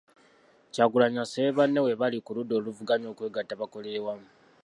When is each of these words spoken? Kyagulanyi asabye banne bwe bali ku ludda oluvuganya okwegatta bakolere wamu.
Kyagulanyi 0.73 1.17
asabye 1.25 1.51
banne 1.57 1.79
bwe 1.81 1.99
bali 2.01 2.17
ku 2.25 2.31
ludda 2.35 2.53
oluvuganya 2.59 3.07
okwegatta 3.09 3.53
bakolere 3.61 3.99
wamu. 4.05 4.27